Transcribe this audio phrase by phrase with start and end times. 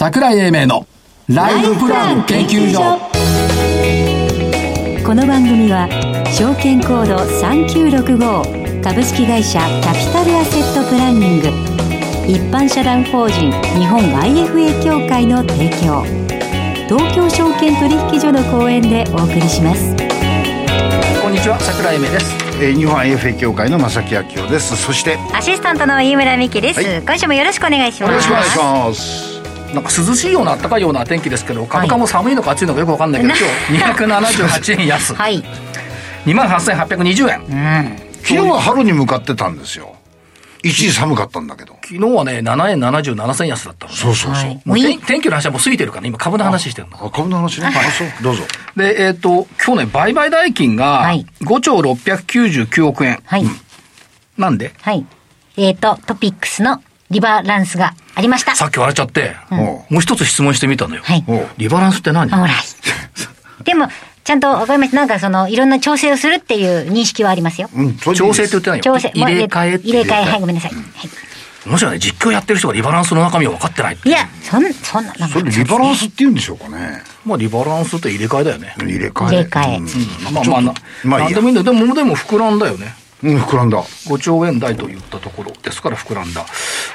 [0.00, 0.86] 桜井英明の
[1.26, 2.78] ライフプラン研究所。
[5.04, 5.88] この番組は
[6.30, 11.48] 証券コード3965株式会社キャピタルアセットプランニング。
[12.30, 16.04] 一般社団法人日本 IFA 協会の提供。
[16.86, 19.96] 東京証券取引所の講演でお送りします。
[21.20, 22.36] こんにちは桜井英明です。
[22.62, 24.76] えー、日本 IFA 協会の正木明夫です。
[24.76, 28.12] そしてアシスタントの飯村美希です、はい、今週もよろしくお願いします。
[28.12, 29.37] よろしくお願いします
[29.74, 35.44] なんか涼しいような暖かいような天気ですけど株価も寒いのか暑いのかよく分かんないけど、 はい、今日278円安はい
[36.24, 39.98] 2万8820円、うん、昨日は春に向かってたんですよ
[40.62, 41.74] 一時寒かったんだけど。
[41.82, 44.44] 昨日はね、7円77銭安だったの、ね、そうそうそう。
[44.44, 47.04] はい、もう天天気の話はもう過ぎてるから、ね、今株の話してるの。
[47.06, 47.68] あ、株の話ね。
[47.68, 48.08] あ、そう。
[48.22, 48.42] どうぞ。
[48.76, 51.04] で、えっ、ー、と、今日ね、売買代金が
[51.42, 53.20] 5兆699億円。
[53.24, 53.44] はい。
[54.36, 54.72] なんで？
[54.80, 55.06] はい。
[55.56, 58.56] えっ、ー、と、トピックスのリバランスがありました。
[58.56, 61.02] さっき笑っちゃって、うん、もう一つ質問してみたのよ。
[61.04, 61.24] はい。
[61.56, 62.28] リバランスって何？
[62.28, 62.48] ほら。
[63.62, 63.88] でも、
[64.24, 64.96] ちゃんとわかりました。
[64.96, 67.70] なんかその、いろんな調整をするっていう認識はありますよ。
[67.72, 68.82] うん、調整って言ってないよ。
[68.82, 69.12] 調整。
[69.14, 70.72] 入れ替え入れ替え、はい、ごめんなさい。
[70.74, 71.68] はい。
[71.68, 77.02] もしろね、実況やってる人がリバランスの中身を分かってないいや、そん、そんな、それリバランスって言うんでしょうかね。
[77.24, 78.74] まあ、リバランスって入れ替えだよね。
[78.78, 79.26] 入れ替え。
[79.28, 79.76] 入れ替え。
[79.76, 80.34] うん。
[80.34, 82.94] まあまあ、な、まあ、なんでもいいんだでも、でも膨らんだよね。
[83.22, 83.82] うん、膨らんだ。
[83.82, 86.46] 5兆円台と言ったところですから膨らんだ。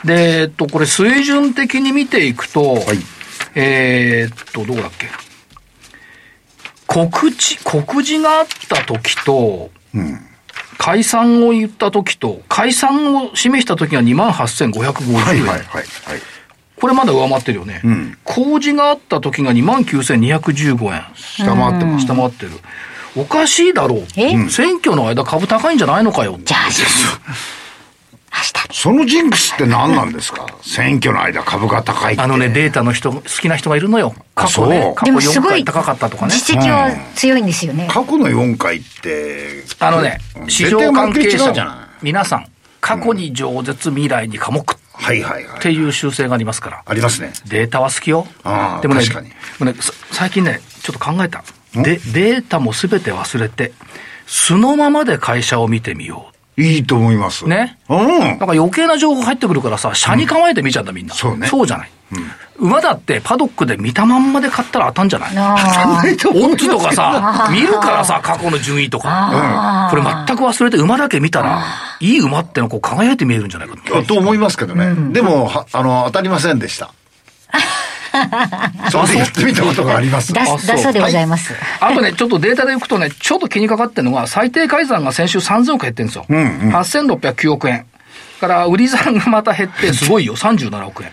[0.05, 2.83] で、えっと、これ水準的に見ていくと、はい、
[3.55, 5.07] えっと、どうだっけ？
[6.87, 10.19] 告知、告示があった時と、うん、
[10.77, 15.21] 解散を言った時と、解散を示した時が2万8550円。
[15.21, 15.85] はいはいはい、はい。
[16.79, 17.81] これまだ上回ってるよね。
[17.83, 21.03] うん、公示があった時が2万9215円。
[21.15, 22.05] 下回ってます。
[22.05, 22.51] 下回ってる。
[23.15, 24.49] おかしいだろう。
[24.49, 26.39] 選挙の間株高いんじゃないのかよ。
[26.43, 26.71] じゃあ、
[28.71, 30.47] そのジンクスって何なんですか？
[30.63, 34.15] 選挙の間株が高いあのね、データの人、好きな人がいるのよ。
[34.33, 36.33] 過去ね、過去4回高かったとかね。
[36.33, 37.87] 実績は強いんですよね。
[37.91, 42.47] 過去の4回って、あのね、市場関係者、皆さん、
[42.81, 44.65] 過去に饒舌、未来に科目。
[44.95, 45.59] はいはいはい。
[45.59, 46.83] っていう習性がありますから。
[46.85, 47.31] ありますね。
[47.45, 48.27] データは好きよ。
[48.43, 49.29] ああ、でもね、確かに。
[49.29, 49.75] ね、
[50.11, 51.43] 最近ね、ちょっと考えた。
[51.75, 53.73] で、データもすべて忘れて、
[54.25, 56.33] 素のままで会社を見てみよう。
[56.61, 57.47] いいと思います。
[57.47, 57.79] ね？
[57.89, 58.19] うん。
[58.19, 61.15] なんか余計な情報入ってくるからさ、車に構えて見ちゃうんだ、みんな。
[61.15, 61.47] そうね。
[61.47, 61.91] そうじゃない。
[62.59, 65.29] うん、馬だってパドックで見たまんまで買ったら当たんじゃない？
[65.29, 69.89] 当たんないとオッズとかさ、見るからさ、過去の順位とか。
[69.89, 71.63] これ全く忘れて馬だけ見たら、
[71.99, 75.11] いい馬ってのこう輝いて見えるんじゃないかと思いますけどね。
[75.11, 76.91] でも、あの、当たりませんでした。
[78.91, 80.33] そうでやってみたことがあります。
[80.33, 81.53] だそうでございます。
[81.53, 86.25] はい、あとね、ちょっとデータでいくとね、ちょっと気にかかってるのが、最低改ざんが先週3000億減ってるんですよ。
[86.29, 87.85] うんうん、8609億円。
[88.39, 91.11] から売り算がまた減って、すごいよ、37億円。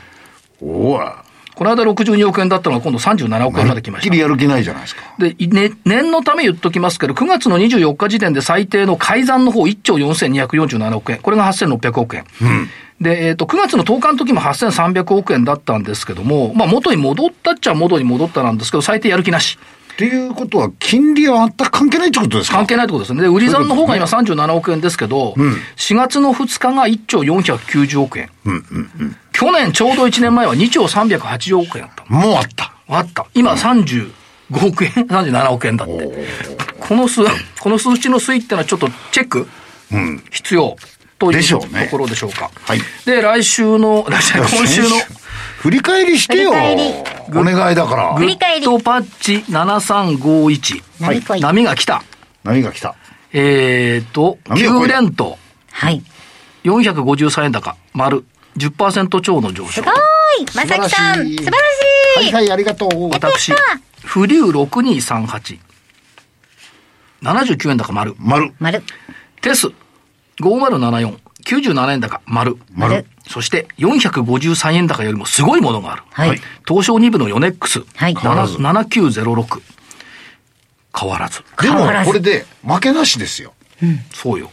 [0.60, 1.24] おわ。
[1.60, 4.10] この間62億円だったのが今度37億円まで来ました。
[4.10, 5.02] きりやる気ないじゃないですか。
[5.18, 11.18] で、ね、念のため言っときますけど、9月の24日時点で最低の改ざんの方1兆4247億円。
[11.18, 12.24] これが8600億円。
[12.40, 12.68] うん。
[13.02, 19.58] で、えっ、ー、と、9月の10日の時も8300億円だったんですけども、まあ元に戻ったっちゃ元に戻ったなんですけど、最低やる気なし。
[19.92, 22.56] っていうことは、金利は全く関係ないってことですか？
[22.56, 23.20] 関係ないってことですね。
[23.20, 28.30] で、売り算の方が今37億円ですけど、うん、4月の2日が1兆490億円。
[28.46, 32.04] うんうんうん、去年ちょうど1年前は2兆380億円だった。
[32.12, 32.74] もうあった。
[32.88, 33.26] あった。
[33.32, 34.10] 今35
[34.68, 36.26] 億円、 37億円だって。
[36.78, 37.22] この数、
[37.58, 39.48] この数値の推移ってのはちょっとチェック、
[39.92, 40.76] うん、必要。
[41.18, 42.50] というところでしょうか。
[42.64, 42.80] はい。
[43.06, 44.88] で、来週の、 来週、今週の、
[45.58, 46.50] 振り返りしてよ。
[46.50, 48.14] お願いだから。
[48.18, 50.82] グッドパッチ7351。
[51.02, 51.40] はい。
[51.40, 52.02] 波が来た。
[52.44, 52.94] 波が来た。
[53.32, 55.38] えっと、9連投。
[55.72, 56.02] はい。
[56.64, 58.24] 453円高、丸。
[58.56, 59.72] 10%超の上昇。
[59.72, 59.94] すごい
[60.54, 61.52] まさきさん素晴らしい
[62.16, 63.10] はいはい、ありがとう。
[63.10, 63.52] 私、
[64.02, 65.58] フリュー6238。
[67.22, 68.14] 79円高、丸。
[68.18, 68.52] 丸。
[68.58, 68.82] 丸。
[69.42, 69.68] テス、
[70.40, 72.56] 5074、97円高、丸。
[72.72, 73.06] 丸。
[73.28, 76.02] そして、453円高よりもすごいものがある。
[76.10, 76.40] はい。
[76.66, 77.82] 東証2部のヨネックス。
[77.94, 78.14] はい。
[78.14, 79.62] 7906。
[80.98, 81.42] 変わらず。
[81.62, 83.54] でも、これで負けなしですよ。
[83.82, 84.00] うん。
[84.12, 84.50] そうよ。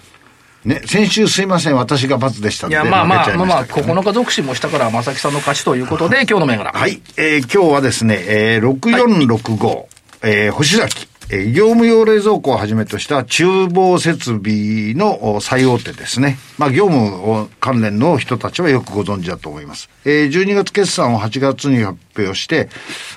[0.68, 6.72] ね、先週すいません、私が罰でしたいや、まあまあ、まあまあ、9日続進もしたから、正木さんの勝ちということで、今日の銘柄。
[6.74, 7.02] はい。
[7.16, 9.86] えー、今日はですね、えー、6465、はい、
[10.24, 11.08] えー、星崎。
[11.30, 16.38] え業務用冷蔵庫をはじめとした厨房設備の最大手ですね。
[16.58, 19.90] まあ、業務関連の人たちはよくご存知だと思います。
[20.06, 22.70] えー、12月決算を8月に発表して、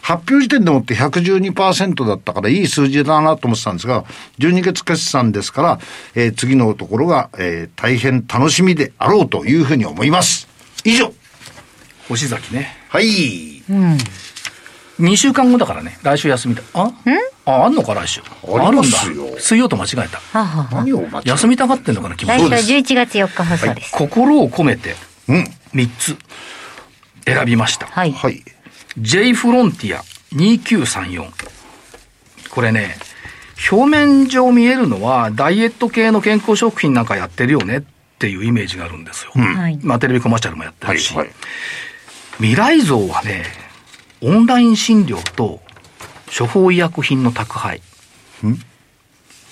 [0.03, 4.05] 発表時点でもって112%だったからいい数字だなと思ってたんですが、
[4.41, 5.81] 12月決算ですから、
[6.17, 10.49] えー、次のところが、えー、大変楽しみであろうというふうに思います。
[10.85, 11.13] 以上。
[12.09, 12.77] 星崎ね。
[12.89, 13.63] はい。
[13.71, 13.99] うん。
[15.00, 15.99] 2週間後だからね。
[16.02, 16.62] 来週休みだ。
[16.75, 16.93] あ？
[17.47, 18.20] あ、あんのか来週？
[18.20, 18.99] あるんだ。
[19.38, 20.02] 水曜と間違えた。
[20.02, 23.93] はあはあ何を間違え休みたがってんのかな、気持来ち週は11月4日放送です。
[23.93, 24.94] 心を込めて
[25.29, 25.44] うん。
[25.75, 26.17] 3つ
[27.25, 27.87] 選びました。
[27.87, 28.12] はい。
[28.12, 28.43] はい。
[28.99, 30.02] J フロンティア
[30.35, 31.31] 2934。
[32.50, 32.96] これね、
[33.70, 37.82] 表面上見えるのは、ダイエット系の健康食品なんかやってるよねっ
[38.19, 39.32] ていうイメージがあるんですよ。
[39.35, 39.79] はい。
[39.82, 40.96] まあ、テレビコマーシャルもやってはい。
[40.96, 41.31] るし、はい。
[42.38, 43.44] 未来像はね、
[44.22, 45.61] オンライン診療と
[46.37, 47.82] 処方医薬品の宅配。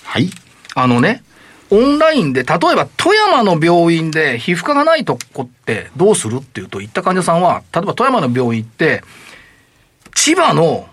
[0.03, 0.29] はい？
[0.75, 1.23] あのね、
[1.69, 9.03] オンラインで、例えば富山の病院で皮膚科がないとこってどうするっていうと、行った患者さんは、例えば富山の病院行って、
[10.15, 10.87] 千葉の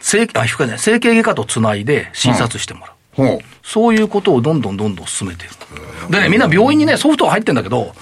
[0.00, 2.92] 整あ皮膚科じゃない整形外科とつないで診察してもらう。
[3.16, 3.38] ほう。
[3.62, 5.54] そういうことをどんどんどんどん進めている。
[6.10, 7.94] でね、みんな病院にね、ソフトは入ってんだけど、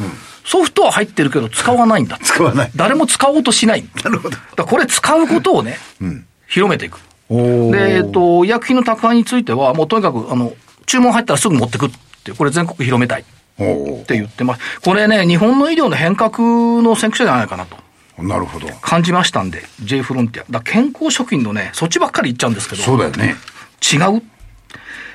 [0.45, 2.19] ソフトは入ってるけど使わないんだ。
[2.23, 2.71] 使わない。
[2.77, 3.85] 誰も使おうとしない。
[4.05, 4.37] なるほど。
[4.57, 6.99] だこれ使うことをね、ん広めていく。
[7.31, 10.53] で、えっ、と、医薬品の宅配については、もうとにかく、あの、
[10.87, 11.91] 注文入ったらすぐ持ってくっ
[12.25, 13.25] てこれ全国広めたいっ
[13.59, 14.81] おて言ってます。
[14.81, 18.69] これね、日本の医療の変革の先駆者じゃないかなとーなるほど。
[18.81, 20.47] 感じましたんで、J フロンティア。
[20.51, 23.37] だ健康食品のね、そっちばっかり言っちゃうんですけど、そうだよね。
[23.81, 24.23] 違う？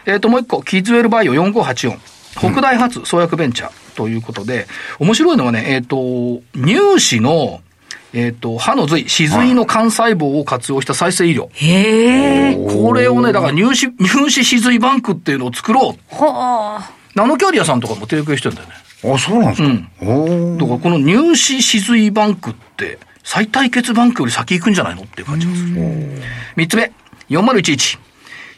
[0.06, 1.98] えっ、と、もう一個、キッズウェルバイオ4584。
[2.38, 4.66] 北大発創薬ベンチャーということで、
[5.00, 7.60] 面白いのはね、えっ、と、乳歯の、
[8.14, 11.50] えっ、と、歯の髄、歯髄の幹細胞を活用した再生医療。
[11.52, 12.56] へえ。
[12.56, 16.00] これをね、だから乳歯、乳歯歯髄バンクっていうのを作ろう。
[16.08, 16.82] ほー。
[17.14, 18.76] ナノキャリアさんとかも提供してるんだよね。
[19.14, 19.70] あ、そうなんですか？
[20.02, 26.22] おーだからこの乳歯歯髄バンクって、最対血バンクより先行くんじゃないのっていう感じがする。
[26.56, 26.94] 三つ目、
[27.30, 28.00] 4011。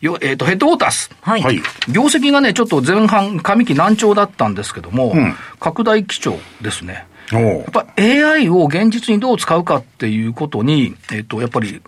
[0.01, 1.11] よえっ、と、ヘッドウォータース。
[1.21, 1.41] はい。
[1.41, 1.61] はい。
[1.89, 7.05] 業績がね、ちょっと前半、上期難聴だったんですけども、ん拡大基調ですね。
[7.31, 11.81] やっぱ AI を現実にどう使うかっていうことに、えっ、と、やっぱり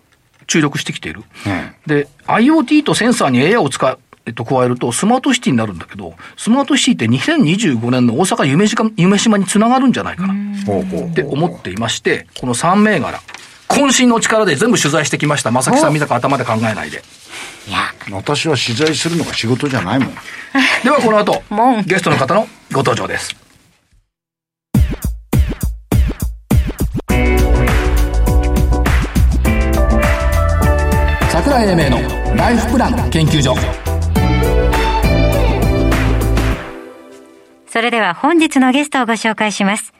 [0.47, 1.23] 注力してきている。
[1.45, 10.33] うんで、IoT とセンサーに AI を使う、えっと、加えると、スマートシティになるんだけど、スマートシティって2025年の大阪夢島夢島につながるんじゃないかな
[10.65, 13.19] ほうほうって思っていまして、この3銘柄、
[13.69, 15.51] 渾身の力で全部取材してきました。
[15.51, 17.01] 正木さん見たか頭で考えないで。
[18.11, 20.09] 私は取材するのが仕事じゃないもん。
[20.83, 23.35] ではこの後もう、ゲストの方のご登場です。
[31.31, 33.55] 桜井英明のライフプラン研究所
[37.67, 39.93] それでは本日のゲストをご紹介します。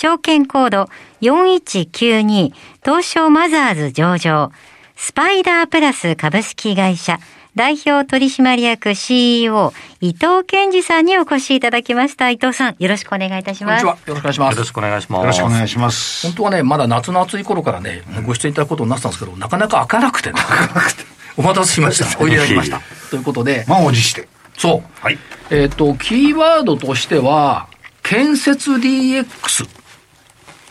[0.00, 0.88] 証券コード
[1.22, 2.52] 4192
[2.84, 4.52] 東証マザーズ上場
[4.94, 7.18] スパイダープラス株式会社
[7.56, 12.30] 代表取締役 CEO 伊藤健二さんにお越しいただきました。
[12.30, 13.84] 伊藤さん、よろしくお願いいたします。
[13.84, 14.14] こんにちは。
[14.14, 14.72] よろしくお願いしますよろし。
[14.72, 15.20] くお願いします。
[15.20, 16.26] よろしくお願いします。
[16.28, 20.40] 本当はね、まだ夏の暑い頃からね、ご出演いただくことになってたんですけど、なかなか開かなくてね。
[21.36, 22.06] お待たせしました。
[22.22, 22.80] おいでいただきました。
[23.10, 24.28] ということで、満を持して。
[24.56, 25.04] そう。
[25.04, 25.18] はい。
[25.50, 27.66] えっ、と、キーワードとしては、
[28.04, 29.66] 建設 DX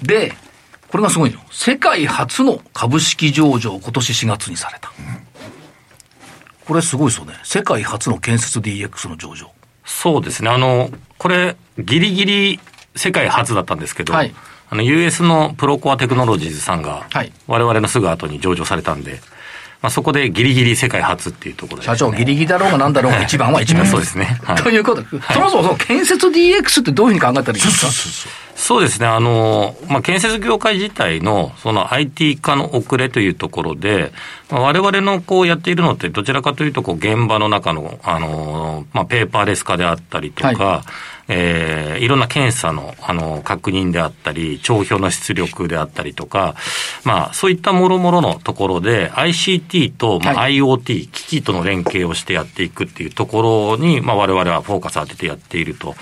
[0.02, 0.34] で、
[0.90, 1.40] これがすごいの。
[1.52, 4.92] 世界初の株式上場を今年4月にされた。
[6.66, 7.34] これすごいですよね。
[7.44, 9.52] 世界初の建設 DX の上場。
[9.86, 10.50] そうですね。
[10.50, 12.60] あの、これ、ギリギリ
[12.96, 14.34] 世界初だったんですけど、はい
[14.70, 19.22] あの、US のプロコアテクノロジーズさんが、はい我々のすぐ後に上場されたんで、
[19.82, 23.86] まあ、そこでギリギリ世界初っていうところで、社長、ギリギリだろうが何だろうが一番は一番。
[23.88, 27.92] そうですねはいということで、そもそもその建設 DX ってどういうふうに考えたらいいですか？
[27.92, 29.06] そうそうですね。
[29.06, 34.12] あの、まあ、建設業界自体の、その IT 化の遅れというところで、
[34.50, 40.84] まあ、我々のこうやっているのって、どちらかというと、こう、現場の中の、あの、まあ、ペーパーレス化であったりとか、は
[41.28, 46.56] えーいろんな検査の、あの、確認であったり、帳票の出力であったりとか、
[47.04, 55.96] まあ、そういったもろもろのところで、ICT と、まあ、は IoT、機器との連携をしてやっていくっていうところに、まあ、我々はフォーカスを当ててやっていると。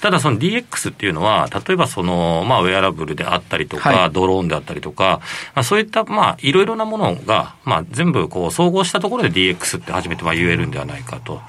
[0.00, 5.20] ただその DX っていうのは、例えばその、まあ、ウェアラブルであったりとか、はいドローンであったりとか、
[5.54, 11.42] まあ、そういった、まあ、いろいろなものが、まあ、全部こう、総合したところで DX って初めてまあ言えるんではないかと。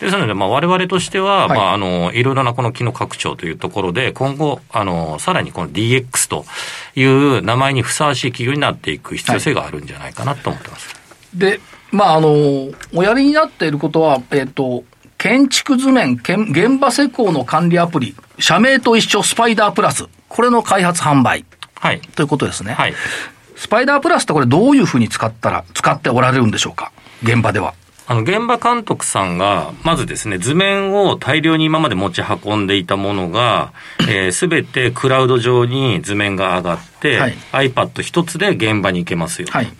[0.00, 6.44] ですので、まあ、我々としては、はいまあ、あの、いろいろなこの機能拡張というところで、今後、あの、さらにこの DX と
[6.94, 10.96] いう名前にふさわしい企業になっていく必要性があるんじゃないかなと思ってます。
[11.34, 11.60] で、
[11.92, 12.30] まあ、あの、
[12.94, 14.84] おやりになっていることは、えっ、と、
[15.18, 22.00] 建築図面、現場施工の管理アプリ、社名と一緒スパイダープラス、これの開発販売はい。
[22.00, 22.72] ということですね。
[22.72, 22.94] はい。
[23.56, 26.92] スパイダープラスってこれどういうふうに使ったら、使っておられるんでしょうか？
[27.22, 27.74] 現場では。
[28.10, 33.72] あの、現場監督さんが、まずですね、図面を大量に今まで持ち運んでいたものが、
[34.32, 37.36] す、え、べ、てクラウド上に図面が上がって、はい、
[37.70, 39.48] iPad 一つで現場に行けますよ。
[39.52, 39.72] はい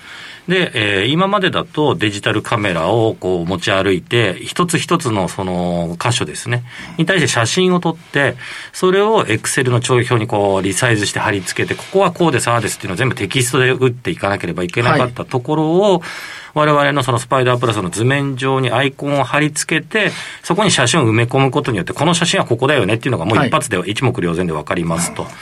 [0.49, 6.65] で、えー、今までだとデジタルカメラをこう持ち歩いて、一つ一つのその箇所ですね、
[6.99, 8.37] に対して写真を撮って、
[8.73, 16.01] それをエクセルの帳表にこうリサイズして貼り付けて、ここはこうです、ああですっていうのを全部テキストで打っていかなければいけなかったところを、はい
[16.55, 20.11] 我々のそのスパイダープラスの図面上にアイコンを貼り付けて、
[20.43, 25.25] そこに写真を埋め込むことによって、この写真はここだよねっていうのがもう一発で一目瞭然で分かりますと。
[25.25, 25.33] はい、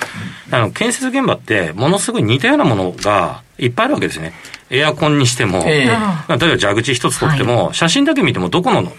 [0.52, 4.32] あの建設現場って、ものすごい似たようなものがいっぱいあるわけですね。
[4.70, 8.92] エアコンにしても、えー、例えば蛇口一つ取っても、はい、写真だけ見てもどこの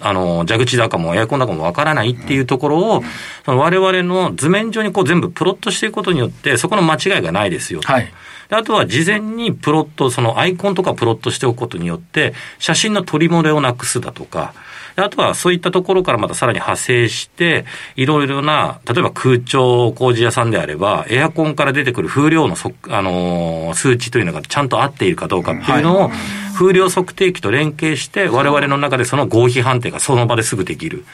[0.00, 3.02] あの蛇口だかもエアコンだかもわからないっていうところを、
[3.44, 7.80] その我々の図面上にこう全部プロットしていくことによって、そこの間違いがないですよ。
[7.82, 8.12] はい
[8.50, 14.54] あとは事前にプロット、そのアイコンとかプロットしておくことによって、写真の取り漏れをなくすだとか、
[14.96, 26.10] あとはそういったところからまたさらに派生して、いろいろな、例えば空調工事屋さんであれば、エアコンから出てくる風量のそ、あのー、数値というのがちゃんと合っているかどうかっていうのを、
[26.56, 31.04] 風量測定器と連携して、我々の中でその合否判定がその場ですぐできる。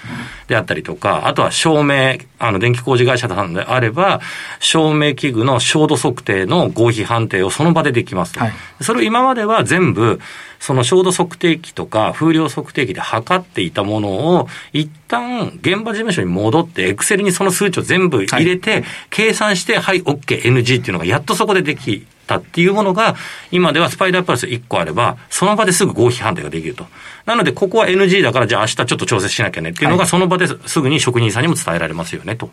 [0.47, 4.21] であったりとか、あとは照明、あの、電気工事会社さんであれば、
[4.61, 8.39] 照明器具の照度測定の合否判定をその場でできます。
[8.39, 10.21] はい、それを今までは全部、
[10.61, 23.17] その照度測定器とか風量測定器で測っていたものを、一旦現場事務所に戻って、エクセルにその数値を全部入れて、計算して、はい、OK、NG っていうのがやっとそこでできたっていうものが、
[23.51, 26.87] 今ではスパイダープラス1個あれば、その場ですぐ合否判定ができると。
[27.27, 32.51] なので、ここは NG だから、じゃあ明日ちょっと調整しなきゃねっていうのが、その場ですぐに職人さんにも伝えられますよねと。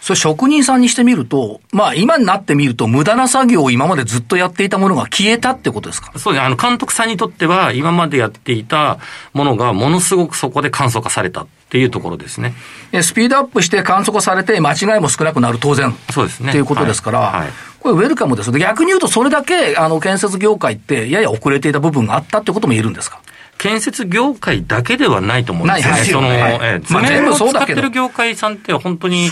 [0.00, 6.12] それ職人さんにしてみると、まあ今になってみると、無駄な作業を今までずっとやっていたものが消えたってことですか？
[6.18, 6.46] そうですね。
[6.46, 8.98] あの、監督さんにとっては、今までやっていた
[9.32, 12.54] ものが、ものすごくそこで簡素化されたっていうところですね。
[13.02, 15.94] スピードアップして簡素化されて、間違いも少なくなる、当然。
[16.10, 16.50] そうですね。
[16.50, 17.48] っていうことですから、はいはい
[17.82, 18.52] これウェルカムです。
[18.52, 23.18] 逆に言うと、それだけ、あの、建設業界って、やや遅れていた部分があったってことも言えるんですか？
[23.62, 25.96] 建設業界だけではないと思うんですね。
[25.98, 29.30] その、はい、えー、まあ、全部使ってる業界さんって本当に、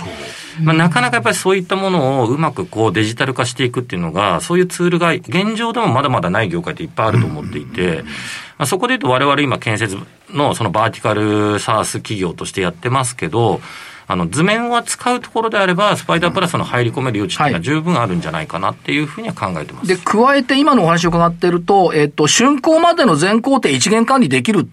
[0.62, 8.04] まあ、なかなかやっぱりそういったものをうまくこうデジタル化していくっていうのが、そういうツールが現状でもまだまだない業界っていっぱいあると思っていて、
[8.56, 9.98] まあ、そこで言うと我々今建設
[10.30, 13.60] のそのバーティカルサース企業としてやってますけど、
[14.10, 19.86] あの図面は使うところであれば、スパイダープラスの入り込める余地っていうのは十分あるんじゃないかなっていうふうには考えてます。
[19.86, 24.68] で、加えて今のお話を伺っていると、えっと、竣工までの全工程一元管理できる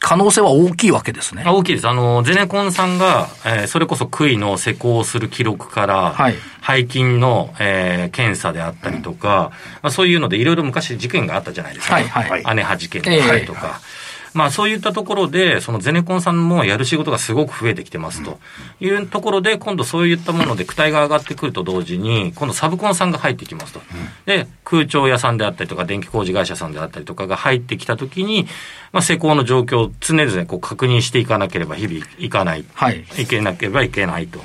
[0.00, 1.44] 可能性は大きいわけですね。
[1.46, 1.88] 大きいです。
[1.88, 9.50] あの、ゼネコンさんが、えー、それこそ杭の施工する記録から、はい、背筋の、えー、検査であったりとか、
[9.80, 11.94] まあ、そういうのでいろいろ昔事件があったじゃないですか。
[11.94, 13.80] はいはい、姉葉事件だったりとか。
[13.82, 14.03] えー
[14.34, 18.38] まあそういったところで、そのゼネコンさんもやる仕事がすごく増えてきてますと
[18.80, 23.80] いうところで、今度そういったもので躯体が上がってくると同時に、今度サブコンさんが入ってきますと。
[24.26, 28.48] で、空調屋さんであったりとか、電気工事会社さんであったりとかが入ってきたときに、
[28.92, 32.64] まあ施工の状況を常々こう確認していかなければ日々いかない。
[32.74, 33.04] はい。
[33.18, 34.40] いけなければいけないと。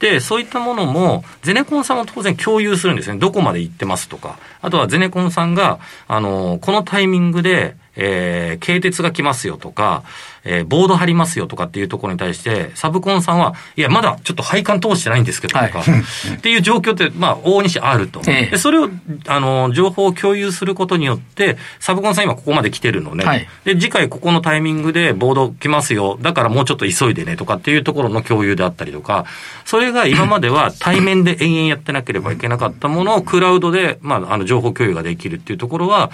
[0.00, 3.18] で、そういったものも、ゼネコンさんは当然共有するんですね。
[3.18, 4.38] どこまで行ってますとか。
[4.62, 5.78] あとはゼネコンさんが、
[6.08, 10.04] あの、このタイミングで、えー、軽鉄が来ますよとか、
[10.44, 16.00] えー、ボード貼りますよとかっていうところに対して、サブコンさんは、いや、まだちょっと配管通してないんですけどとか、はい、
[16.38, 18.22] っていう状況って、まあ、往々にしてあると。
[18.26, 18.88] ええ、でそれを、
[19.26, 23.24] あの、情報を共有することによって、サブコンさん今ここまで来てるのね。
[23.24, 26.18] はい、で、次回ここのタイミングでボード来ますよ。
[26.22, 29.26] だからもうちょっと急いでねとかっていうところの共有であったりとか、
[29.64, 36.10] それが今までは 対面で延々やってなければいけなかったものをクラウドで、まあ、あの、情報共有ができるっていうところは、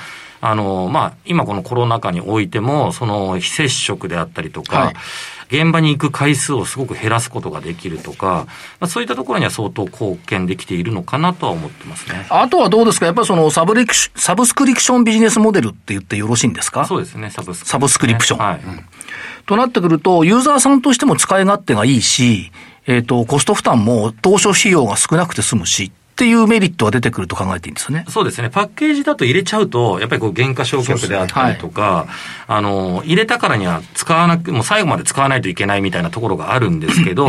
[0.46, 4.94] あの、まあ、今このコロナ禍においても、その非接触であったりとか、はい、
[5.48, 8.46] 現場に行く回数をすごく減らすことができるとか、
[8.78, 12.26] まあ、そういったところには相当貢献できているのかなとは思ってますね。
[12.28, 13.06] あとはどうですか？
[13.06, 16.84] やっぱりそのサブリクサブスクリプションビジネスモデルって言ってよろしいんですか？
[16.84, 18.38] そうですね、サブスク、ね、サブスクリプション。
[18.38, 18.60] はい。
[18.60, 18.84] うん、
[19.46, 22.52] となってくると、ユーザーさんとしても使い勝手がいいし、
[22.86, 28.04] えっ、ー、と、コスト負担も当初費用が少なくて済むし、っていうメリットは出てくると考えていいんですね。
[28.08, 28.48] そうですね。
[28.48, 32.06] パッケージだと入れちゃうと、やっぱりこう原価償却であったりとか、はい、
[32.46, 37.28] あの、入れたからには使わなく、もう最後まで使わないといけないみたいなところがあるんですけど、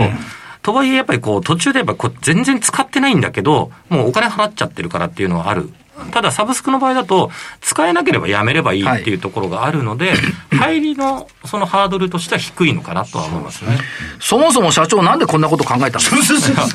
[0.61, 5.71] とはいえやっぱりこう途中でやっぱこう全然使ってないんだけど、もうお金払っちゃってるからっていうのはある
[6.11, 10.13] ただ、サブスクの場合だと、使えなければやめればいいっていうところがあるので、
[10.51, 13.77] 入りのそのハードルとしては低いのかなとは思いますね。
[14.19, 16.67] そもそも社長なんでこんなこと考えたんですか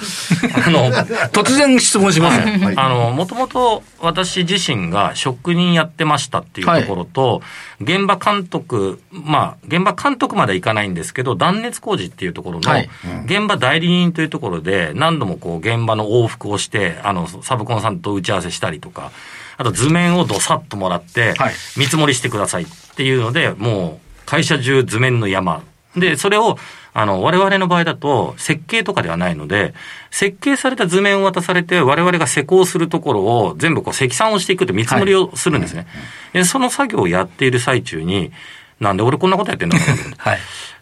[0.66, 0.90] あの、
[1.32, 2.40] 突然質問します。
[2.76, 7.42] あの、もともと私自身が職人やってましたっていうところと、
[7.80, 12.88] 現場監督、まあ、現場監督まではいかないんですけど、断熱工事っていうところのはい、
[13.24, 19.09] 現場代理人というところで、何度もこう、現場の往復をして、あの、サブコンさんと打ち合わせしたりとか、
[19.58, 25.62] あと図面をどさっともらってはい、見積もりしてくださいっていうので、もう、会社中図面の山。
[25.96, 26.56] で、それを、
[26.92, 29.74] あの、我々の場合だと、設計とかではないので、
[30.10, 35.86] 設計された図面を渡されて、我々が施工するところを全部こう積算をしていくって見積もりをするんですね。
[36.32, 38.32] でその作業をやっている最中に、
[38.80, 39.86] なんで俺こんなことやってんだろう
[40.18, 40.38] はい。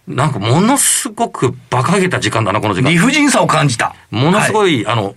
[0.06, 2.96] なんかものすごく馬鹿げた時間だな、この時間理。
[2.96, 3.94] 不尽さを感じた。
[4.10, 4.52] ものすい。
[4.54, 5.14] ごい、あの、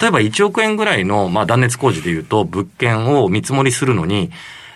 [0.00, 4.30] 例えば1億円ぐらいの、まあ、断熱工事でいうと、物件を見積もりするのに、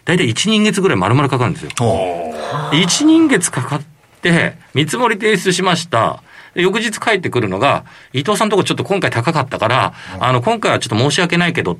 [0.04, 1.70] 大体1人月ぐらい丸々かかるんですよ。
[1.80, 3.82] おー1人月かかっ
[4.20, 6.22] て、見積もり提出しました。
[6.54, 11.78] で翌日帰ってくるのが、伊藤さんのとこちょっと今回高かったから、あの、今回はちょっと申し訳ないけど、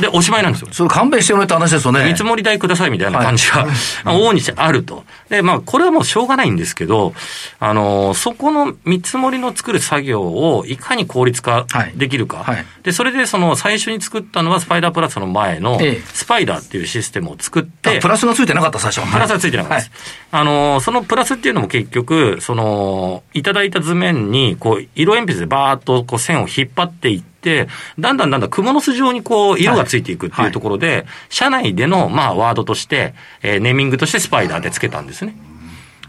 [0.00, 0.68] で、おしまいなんですよ。
[0.72, 2.04] それ勘弁してよねって話ですよね。
[2.04, 3.66] 見積もり代くださいみたいな感じが、
[4.04, 5.04] 往々にしてあると。
[5.28, 7.14] で、まあ、これはもうしょうがないんですけど、
[7.60, 12.38] あの、そこの見積もりの作る作業をいかに効率化はいできるか。
[12.38, 19.12] はいで、それでその最初に作ったのはスパイダープラスの前のええスパイダーっていうシステムを作って、あプラスがついてなかった、最初は。
[19.12, 19.90] プラスはついてなかったです。
[20.30, 27.37] あの、そのプラスっていうのも結局、その、いただいた図面に、こう、色鉛筆でバーっとこう線を引っ張っていって、
[27.98, 35.34] だんだんだんだん蜘蛛の巣状にこう、色がついていくっていうところで、社内での、まあ、ワードとして、えーネーミングとしてスパイダーでつけたんですね。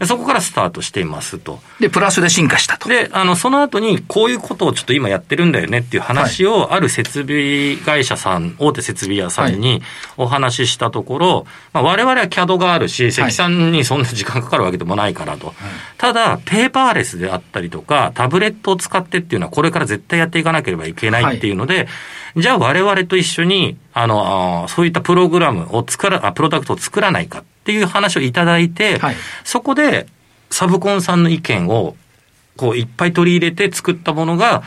[0.00, 1.60] でそこからスタートしていますと。
[1.78, 2.88] で、プラスで進化したと。
[2.88, 9.82] で、あの、その後に、こういうことをちょっと今やってるんだよねっていう話を、ある設備会社さん、大手設備屋さんに
[10.16, 15.52] お話ししたところ、まあ、我々は CAD があるし、積算にそんな時間かかるわけでもないからと。
[15.98, 21.88] ただ、ペーパーレスであったりとか、タブレットを使ってっていうのは、これから絶対やっていかなければいけないっていうので、
[22.36, 30.06] じゃあ我々と一緒に、あの、そういったプログラムを作ら、あプロダクトを作らないかっていう話をいただいて、はいそこで、
[30.50, 31.96] サブコンさんの意見を、
[32.56, 34.62] こう、いっぱい取り入れて作ったものが、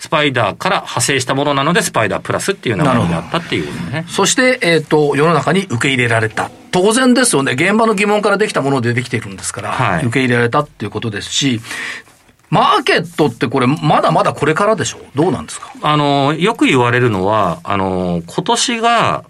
[0.00, 4.04] スパイダーから派生したものなので、スパイダープラスっていう名前になったっていうことね。
[4.08, 6.50] そして、えっ、と、世の中に受け入れられた。
[6.72, 7.52] 当然ですよね。
[7.52, 11.60] 現場の疑問からできたものでできているんですから、はい受け入れられたっていうことですし、
[12.50, 15.72] マーケットってこれ、まだまだこれからでしょどうなんですか？
[15.82, 19.24] あの、よく言われるのは、あの、今年が、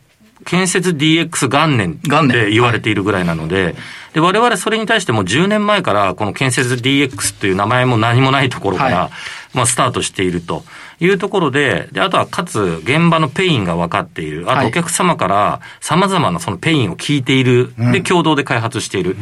[0.48, 3.74] 建設 DX 元年って言われているぐらいなので、
[4.14, 9.10] で、我々それに対しても10年前から、この建設 DX という名前も何もないところから、はい。
[9.52, 10.64] まあ、スタートしていると
[11.00, 14.44] いうところで、で、あとはかつ、現場のペインが分かっている。
[14.50, 14.62] あはい。
[14.62, 17.74] とお客様から様々なそのペインを聞いている。
[17.92, 19.16] で、共同で開発している。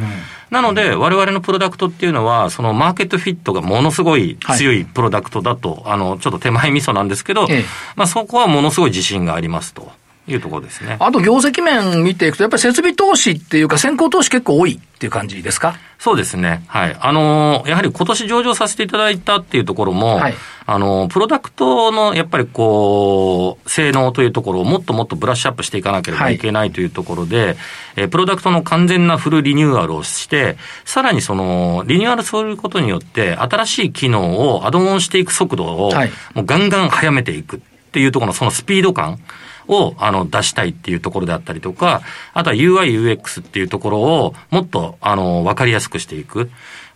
[0.49, 4.37] なので、我々のプロダクトっていうのは、その market fit がものすごい。
[4.55, 7.65] 強いプロダクトだと、あの、ちょっと手前味噌なんですけど、ええ。
[7.97, 9.91] まあそこはものすごい自信がありますと
[10.27, 10.97] いうところですね。
[10.99, 15.77] あと業績面見ていくと、やっぱり設備投資っていうか、先行投資結構多いっていう感じですか？
[15.99, 16.63] そうですね。
[16.67, 16.97] はい。
[16.99, 20.33] あのーやはり今年上場させていただいたっていうところも、はい
[20.65, 27.55] あのープロダクトのやっぱりこう、性能というところをもっともっとブラッシュアップしていかなければいけないというところで、
[27.95, 37.59] えープロダクトの完全なフルリニューアルをして、さらにその、リニューアルすることによって、新しい機能をアドオンしていく速度を、はいもうガンガン速めていくっ
[37.91, 39.19] ていうところのそのスピード感
[39.67, 42.01] をあの出したいっていうところであったりとか、
[42.33, 46.49] あとは UI、UX っていうところをもっとあの分かりやすくしていく。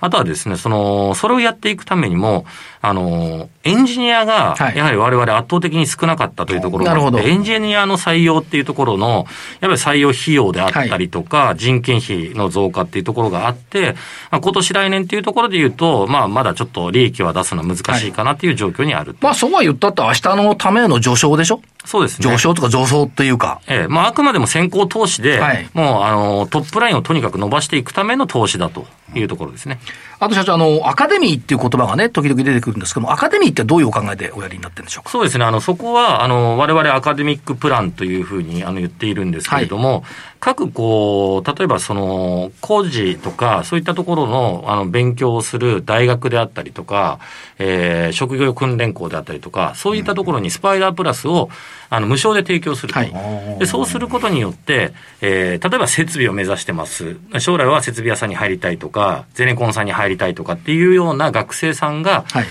[0.04, 2.44] あとはですね、その、それをやっていくためにも、
[2.82, 9.26] あの、エンジニアがはい、やはり我々圧倒的に少なかったというところがあって、なるほどエンジニアの採用っていうところの、やっ
[9.60, 13.94] ぱり採用費用であったりとか、人件費の増加っていうところがあって、
[14.32, 19.20] まあ、今年来年っていうところで言うと、まあ、まだちょっと利益は出すのは難しいかなっていう状況にあると。
[19.22, 21.62] まあ、そうは言ったって明日のための序章でしょ？
[21.86, 22.30] そうですね。
[22.30, 23.60] 上昇とか上昇っていうか。
[23.67, 29.80] ええ、まあ、あくまでも先行投資で、はいもう、あの、トップラインをとにかく伸ばしていくための投資だというところですね。
[30.20, 35.10] あと社長、あの、アカデミーっていう言葉がね、時々出てくるんですけども、アカデミーってどういうお考えでおやりになってるんでしょうか？
[35.10, 35.46] そうですね。
[35.46, 40.04] あの、そこは、あの、我々アカデミックプランというふうに、あの、言っているんですけれども、
[40.41, 47.19] 各、こう、例えば、その、工事とか、そういったところの、あの、勉強をする大学であったりとか、
[47.60, 51.49] えー職業訓練校であったりとか、そういったところにスパイダープラスを、
[51.91, 52.99] あの、無償で提供すると。
[52.99, 53.12] はい
[53.60, 57.17] でそうすることによって、えー例えば設備を目指してます。
[57.38, 62.45] 将来は設備屋さんに入りたいとか、ゼネコンさんに入りたいとかっていうような学生さんが、はい。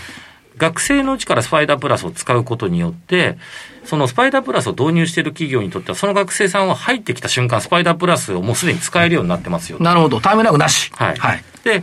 [0.61, 3.39] 学生のうちからスパイダープラスを使うことによって、
[3.85, 9.79] そのスパイダープラスを導入している企業にとっては、その学生さんは入ってきた瞬間、スパイダープラスをもうすでに使えるようになってますよ。
[9.81, 10.21] なるほど。
[10.21, 10.93] タイムラグなし。
[10.95, 11.17] はい。
[11.17, 11.43] はい。
[11.65, 11.83] で、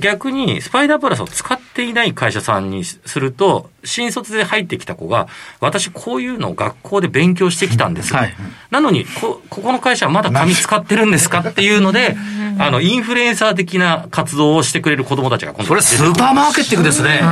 [0.00, 5.28] 逆に、スパイダープラスを使っていない会社さんにすると、新卒で入ってきた子が、
[5.60, 8.12] 私こういうのを学校で勉強してきたんです。
[8.14, 8.34] はい
[8.70, 11.38] なのにこ、ここの会社はまだ紙使ってるんですか？
[11.40, 12.14] っていうので、
[12.58, 17.22] あの、インフルエンサー的な活動をしてくれる子供たちが今度それスーパーマーケティングですね。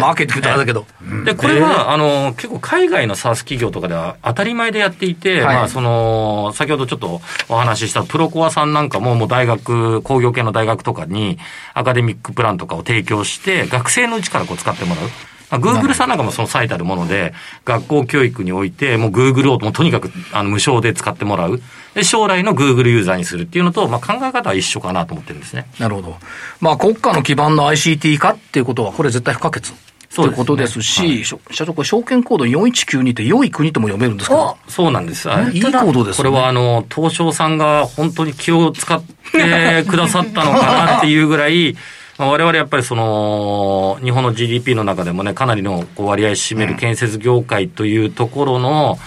[0.00, 0.86] マーケティングってあれだけど。
[1.24, 11.38] で、これは、あの、結構海外の SaaS 企業とかでは当たり前でやっていて、はいまあ、その、先ほどちょっとお話ししたプロコアさんなんかも、もう大学、工業系の大学とかに
[11.74, 15.08] アカデミックプランとかを提供して、学生のうちからこう使ってもらう。
[15.50, 17.32] まあ、Google さんなんかもその最たるもので、
[17.64, 21.60] 学校教育において、もう Google をもうとにかくあの無償で使ってもらう。
[21.94, 25.66] で、将来の Google ユーザーにするっていうのと、まあ、考え方は一緒かなと思ってるんですね。
[25.78, 26.16] なるほど。
[26.60, 29.72] まあ、国家の基盤の ICT 化っていうことは、これ絶対不可欠。
[30.14, 35.28] ということですし、しょ社長、これ証券コード4192って良い国とも読めるんですかそうなんです。
[35.52, 36.30] いいコードですこね。
[36.30, 41.76] れはあの、東証さんが本当に気を使ってくださったのかなっていうぐらい、
[42.18, 48.98] まあ我々やっぱりその、日本の GDP の中でもね、かなりのこう割合占める建設業界というところの、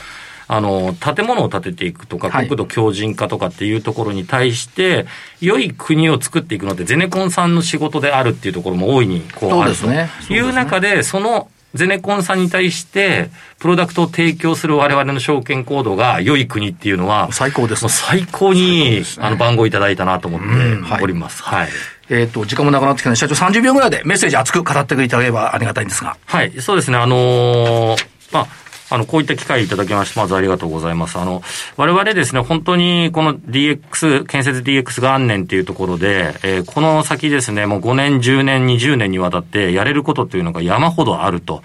[0.48, 2.48] あの、建物を建てていくとか、はい。
[2.48, 5.06] 国土強靭化とかっていうところに対して、
[5.40, 9.88] 良い国を作っていくのってゼネコンさんの仕事であるっていうところも大いにこうあると
[10.34, 20.48] いう中で、そのゼネコンさんに対して、プロダクトを提供する我々の証券コードが良い国っていうのは、最高ですもう最高に、あの番号いただいたなと思って
[20.84, 21.04] はい。
[21.04, 21.42] おります。
[21.44, 21.70] はい。
[22.12, 26.18] えっ、と、時間もなくなってきたので、社長30秒ぐらいでメッセージ熱く語っていただければありがたいんですが。
[26.26, 26.98] はい、そうですね。
[26.98, 28.48] あのーまあ、
[28.90, 31.18] あの、こういった機会いただきまして、まずありがとうございます。
[31.18, 31.42] あの、
[31.78, 41.64] 我々ですね、本当にこの DX、建設 DX 元年っていうところで、えーこの先ですね、もう5年、10年、20年にわたってやれることっていうのが山ほどあると。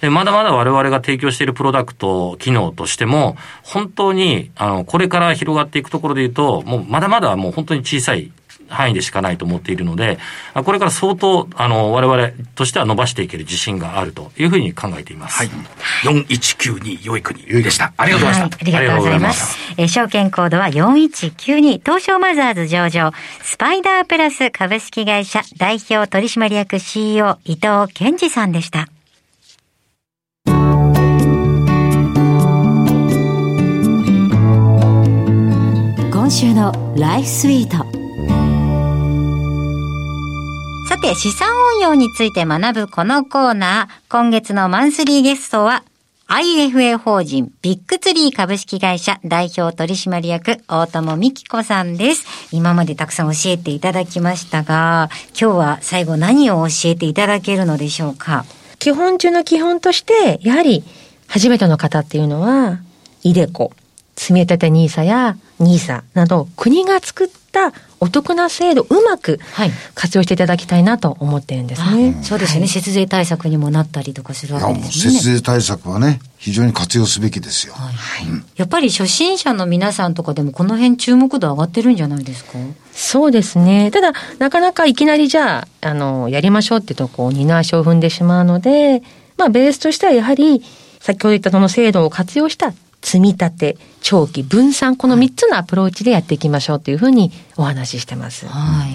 [0.00, 8.30] でまだまだ我々が提供しているプロダクト、機能としても、本当に、あの、これから広がっていくところで言うと、もうまだまだもう本当に小さい
[8.68, 10.18] 範囲でしかないと思っているので、
[10.54, 15.38] あこれから相当、あの、我々としては伸ばしていける自信があるというふうに考えています。
[15.38, 15.50] はい。
[16.04, 17.92] 4192良い国でした。
[17.96, 18.64] ありがとうございました。
[18.64, 19.58] はい、ありがとうございます。
[19.76, 28.88] えー証券コードは4192東証マザーズ上場スパイダープラス株式会社代表取締役 CEO 伊藤健二さんでした。
[36.12, 37.97] 今週のライフスイート。
[40.88, 45.84] さて、資産運用について学ぶこのコーナー、今月のマンスリーゲストは、
[46.28, 52.24] IFA 法人ビッグツリー株式会社代表取締役大友美希子さんです。
[52.52, 58.46] 今までたくさん教えていただきましたが、今日は最後何を教えていただけるのでしょうか？
[58.78, 60.84] 基本中の基本として、やはり、
[61.26, 62.80] 初めての方っていうのは、
[63.22, 63.72] イデコ、
[64.16, 72.16] 積み立て NISA や NISA など、国が作ったお得な制度、うまくはい活用していただきたいなと思ってるんですね。
[72.22, 75.12] そうですよね、節税対策にもなったりとかするわけですね。
[75.14, 77.74] 節税対策はね、非常に活用すべきですよ。
[78.56, 82.52] やっぱり初心者の皆さんとかでもこの辺注目度上がってるんじゃないですか？
[82.92, 83.90] そうですね。
[83.90, 89.02] ただ、なかなかいきなりじゃあ、あの、やりましょうってとこう、二の足を踏んでしまうので、
[89.36, 90.62] まあ、ベースとしてはやはり、
[91.00, 98.46] 先ほど言ったその制度を活用した積み立て、長期、分散、この3つのアプローチでやっていきましょうというふうにお話ししてます。
[98.46, 98.92] はい。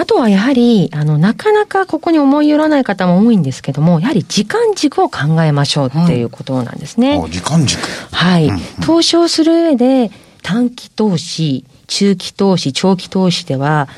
[0.00, 7.20] あとはやはり、あの、なかなかここに思い寄らない方も多いんですけども、やはり時間軸を考えましょうっていうことなんですね。
[7.22, 7.80] あ時間軸。
[8.12, 8.50] はい。
[8.84, 10.10] 投資をする上で、
[10.42, 13.88] 短期投資、中期投資、長期投資では、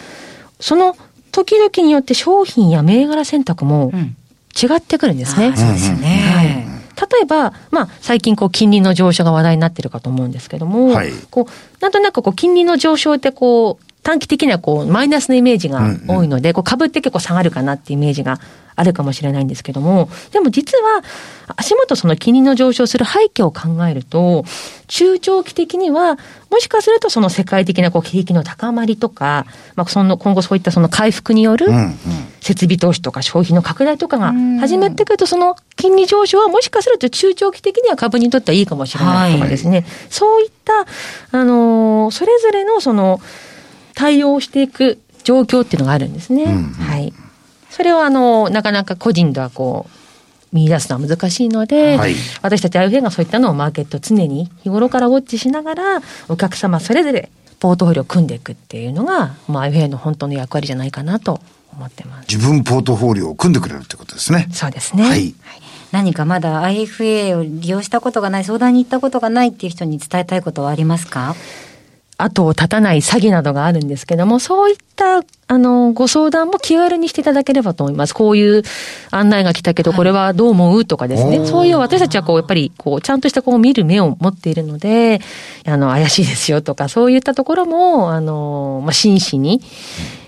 [0.58, 0.96] その
[1.32, 4.16] 時々によって商品や銘柄選択もん
[4.60, 5.52] 違ってくるんですね。
[5.54, 6.66] あそうですよね。
[7.00, 11.12] 例えば、まあ、最近こう、金利の上昇が話題になってるかと思うんですけども、はい。
[11.30, 18.40] こう、なんとなくこう、金利の上昇ってこう、短期的にはこう、マイナスのイメージが多いので、こう、株って結構下がるかなっていうイメージが
[18.76, 21.02] あるかもしれないんですけども、でも実は、
[21.56, 24.44] 足元その金利の上昇する背景を考えると、
[24.86, 26.18] 中長期的には、
[26.50, 31.66] もしかするとその世界的なこう景気の高まりとか、まあ、その今後そういったその回復による。
[32.40, 40.86] 設備投資とか消費の拡大とかが始めてくると、その金利上昇はもしかすると中長期的には株にとってはいいかもしれないとかですね、そういった、
[41.38, 43.20] あのーそれぞれのその
[44.00, 46.46] 対応していく状況っていうのがあるんですね。
[46.46, 47.12] はい。
[47.68, 57.28] それをあの、なかなか個人ではこう、見出すのは難しいので、はい私たち IFA がそういったのをマーケット常に日頃からウォッチしながら、お客様それぞれ
[57.60, 61.40] ポートフォリオを組んでいくっていうのが、まあ、IFA の本当の役割じゃないかなと
[61.72, 62.26] 思ってます。
[62.34, 64.48] 自分ポートフォリオを組んでくれるってことですね。
[64.50, 65.04] そうですね。
[65.04, 65.34] はい。
[65.92, 71.36] 何かまだ IFA を利用したことがない、相談に行ったことがないっていう人に伝えたいことはありますか？
[72.22, 78.14] 後を絶たない詐欺などがあるんですけども、そういった、あの、ご相談も気軽にしていただければと思います。
[78.14, 78.62] こういう
[79.10, 80.84] 案内が来たけど、これはどう思う？
[80.84, 81.44] とかですね。
[81.46, 85.20] そういう私たちはこう、やっぱり、こう、ちゃんとしたこう見る目を持っているので、
[85.66, 89.60] あの、怪しいですよとか、そういったところも、あの、まあ、真摯に、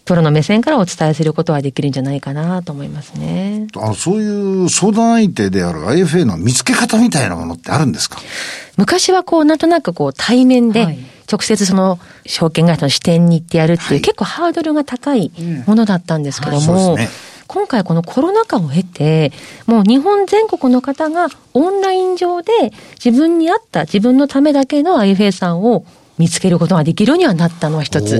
[0.04, 3.68] プロの目線からお伝えすることはできるんじゃないかなと思いますね。
[3.76, 8.18] あのそういう相談相手である IFA の見つけ方みたいなものってあるんですか？
[8.76, 10.98] 昔はこう、なんとなくこう、対面ではい、
[11.30, 14.00] 直接その、証券会社の支店に行ってやるっていう、はい。
[14.00, 15.30] 結構ハードルが高い
[15.66, 16.96] ものだったんですけども、
[17.46, 19.30] 今回このコロナ禍を経て、
[19.66, 22.50] もう日本全国の方がオンライン上で
[23.02, 25.84] 自分に合った自分のためだけの IFA さんを
[26.16, 28.18] 見つけることができるようにはなったのは一つ。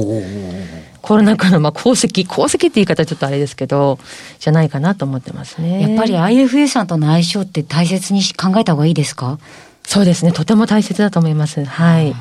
[1.03, 3.99] コロナ禍のまあ功績、功績って言い方はちょっとあれですけど、
[4.39, 5.83] じゃないかなと思ってますね。
[5.83, 9.39] やっぱり IFA さんとの相性って大切に考えた方がいいですか？
[9.85, 10.33] そうですね。
[10.33, 11.65] とても大切だと思います。
[11.65, 12.15] はい。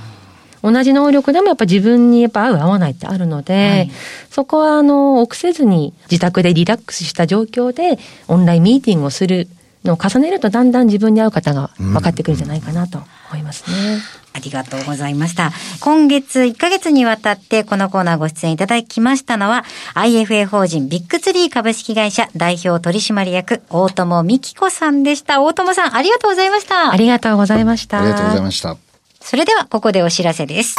[0.64, 3.92] 同じ能力でもやっぱ自分にやっぱ合う合わないってあるので、はい
[4.30, 9.48] そこはあの、臆せずに自宅でリラックスした状況でオンラインミーティングをする
[9.84, 13.00] のを重ねるとだんだん自分に合う方が分かってくるんじゃないかなと
[13.32, 13.98] 思いますね。
[14.34, 15.52] ありがとうございました。
[15.82, 19.66] 今月1ヶ月にわたってこのコーナーご出演いただきましたのは
[19.96, 25.42] IFA 法人ビッグツリー株式会社代表取締役大友美希子さんでした。
[25.42, 26.92] 大友さんありがとうございました。
[26.92, 28.00] ありがとうございました。
[28.00, 28.78] ありがとうございました。
[29.20, 30.76] それではここでお知らせです。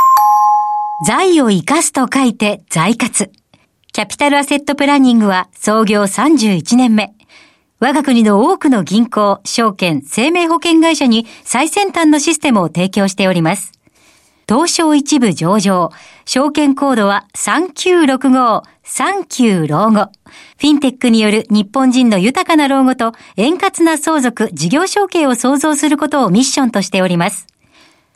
[1.07, 3.31] 財を生かすと書いて財活。
[3.93, 7.13] キャピタルアセットプランニングは創業31年目。
[7.83, 13.73] 我が国の多くの銀行、証券、生命保険会社に最先端のシステムを提供しております。
[14.49, 15.91] 東証一部上場。
[16.25, 20.13] 証券コードは3965、39老後。
[20.59, 27.49] フィンテックによる日本人の豊かな老後と円滑な相続、事業承継を創造することをミッションとしております。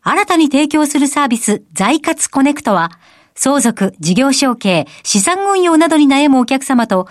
[0.03, 2.93] 新たに提供するサービス、財活コネクトは、
[3.35, 7.09] 相続、事業承継、資産運用などに悩むお客様と、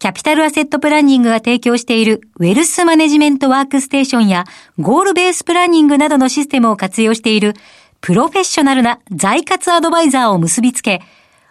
[0.00, 4.44] キャピタルアセットプランニングが提供しているウェルスマネジメントワークステーションや
[4.78, 7.54] ゴールベースプランニングなどのシステムを活用している
[8.00, 11.02] プロフェッショナルな財活アドバイザーを結びつけ、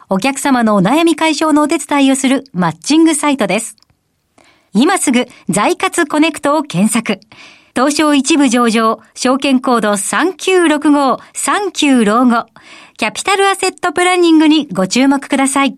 [0.10, 3.76] お客様のお悩み解消のお手伝いをするマッチングサイトです。
[4.74, 7.20] 今すぐ財活コネクトを検索。
[7.76, 12.46] 東証一部上場、証券コード3965、39老後、
[12.98, 15.78] キャピタルアセットプランニングにご注目ください。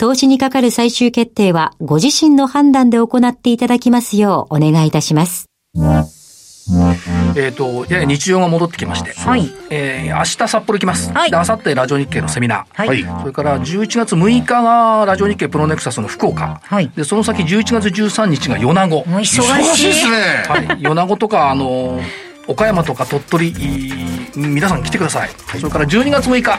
[0.00, 5.44] 投資にかかる最終決定は、ご自身の判断で行っていただきますようお願いいたします。
[7.36, 11.12] えっ、と、やや日常が戻ってきまして、はいえー明日札幌行きます。
[11.12, 12.86] はいで、明後日ラジオ日経のセミナー。
[12.86, 16.62] はいそれから11月6日がラジオ日経プロネクサスの福岡。
[16.64, 19.06] はいで、その先11月13日が米子。
[19.06, 19.40] もう忙しい。
[19.42, 20.16] 忙しいですね。
[20.48, 22.00] はい、米子とか、あの
[22.50, 23.54] 岡山とか鳥取、
[24.34, 25.30] 皆さん来てください。
[25.60, 26.58] それから12月6日、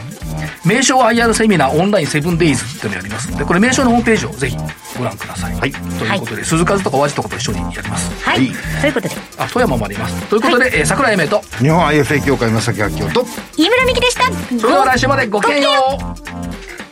[0.65, 4.57] 名称 IR セミナーオンラインセブンデイズっていうのやりますので、これ名称のホームページをぜひ
[4.97, 5.53] ご覧ください。
[5.55, 8.23] はいということで、鈴数とか和紙とかと一緒にやります。
[8.23, 8.37] はい。
[8.81, 10.15] ということで、あ、富山もあります。
[10.27, 13.25] ということで、えー桜井英明と、日本 IFA 協会正木明夫と、
[13.57, 14.23] 飯村美希でした。
[14.59, 16.80] それでは来週までごきげんよう